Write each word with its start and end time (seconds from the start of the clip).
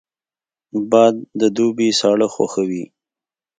باد 0.89 1.15
د 1.39 1.41
دوبي 1.55 1.89
ساړه 1.99 2.27
خوښوي 2.33 2.85